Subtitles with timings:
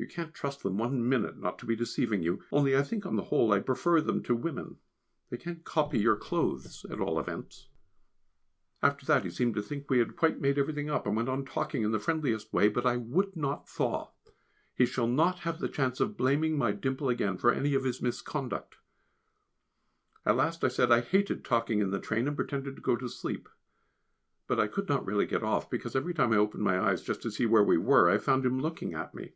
[0.00, 3.16] You can't trust them one minute not to be deceiving you, only I think on
[3.16, 4.76] the whole I prefer them to women,
[5.28, 7.66] they can't copy your clothes at all events.
[8.80, 11.44] After that he seemed to think we had quite made everything up, and went on
[11.44, 14.12] talking in the friendliest way, but I would not thaw;
[14.72, 18.00] he shall not have the chance of blaming my dimple again for any of his
[18.00, 18.76] misconduct!
[20.24, 23.08] At last I said I hated talking in the train, and pretended to go to
[23.08, 23.48] sleep.
[24.46, 27.20] But I could not get really off, because every time I opened my eyes just
[27.22, 29.32] to see where we were, I found him looking at me.